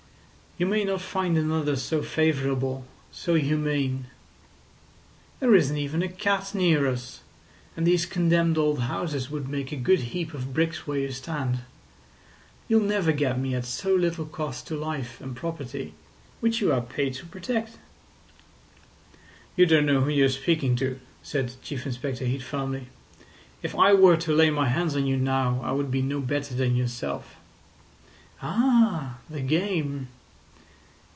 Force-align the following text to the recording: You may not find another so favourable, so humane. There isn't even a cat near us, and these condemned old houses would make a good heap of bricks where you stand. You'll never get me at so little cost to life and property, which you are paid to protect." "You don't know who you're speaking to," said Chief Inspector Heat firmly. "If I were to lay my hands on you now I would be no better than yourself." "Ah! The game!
You 0.57 0.67
may 0.67 0.83
not 0.83 1.01
find 1.01 1.39
another 1.39 1.75
so 1.75 2.03
favourable, 2.03 2.85
so 3.11 3.33
humane. 3.33 4.07
There 5.39 5.55
isn't 5.55 5.77
even 5.77 6.03
a 6.03 6.07
cat 6.09 6.53
near 6.53 6.87
us, 6.87 7.21
and 7.75 7.87
these 7.87 8.05
condemned 8.05 8.59
old 8.59 8.81
houses 8.81 9.31
would 9.31 9.47
make 9.49 9.71
a 9.71 9.75
good 9.77 10.01
heap 10.11 10.35
of 10.35 10.53
bricks 10.53 10.85
where 10.85 10.99
you 10.99 11.11
stand. 11.13 11.61
You'll 12.67 12.83
never 12.83 13.11
get 13.11 13.39
me 13.39 13.55
at 13.55 13.65
so 13.65 13.95
little 13.95 14.25
cost 14.25 14.67
to 14.67 14.75
life 14.75 15.19
and 15.19 15.35
property, 15.35 15.95
which 16.41 16.61
you 16.61 16.71
are 16.73 16.81
paid 16.81 17.15
to 17.15 17.25
protect." 17.25 17.79
"You 19.55 19.65
don't 19.65 19.85
know 19.85 20.01
who 20.01 20.09
you're 20.11 20.29
speaking 20.29 20.75
to," 20.75 20.99
said 21.23 21.53
Chief 21.63 21.87
Inspector 21.87 22.23
Heat 22.25 22.43
firmly. 22.43 22.87
"If 23.63 23.73
I 23.75 23.93
were 23.93 24.17
to 24.17 24.35
lay 24.35 24.51
my 24.51 24.67
hands 24.67 24.95
on 24.95 25.07
you 25.07 25.17
now 25.17 25.59
I 25.63 25.71
would 25.71 25.89
be 25.89 26.03
no 26.03 26.19
better 26.19 26.53
than 26.53 26.75
yourself." 26.75 27.37
"Ah! 28.43 29.17
The 29.27 29.41
game! 29.41 30.09